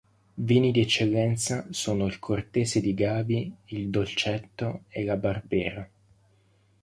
[0.33, 5.87] Vini di eccellenza sono il Cortese di Gavi, il Dolcetto e la Barbera.